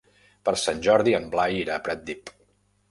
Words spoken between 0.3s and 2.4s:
Per Sant Jordi en Blai irà a Pratdip.